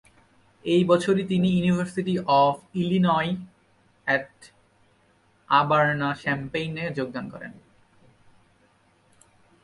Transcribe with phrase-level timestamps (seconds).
[0.65, 2.15] ওই বছরই তিনি University
[2.41, 3.31] of Illinois
[4.07, 4.31] at
[5.49, 7.53] Urbana Champaign এ যোগদান করেন।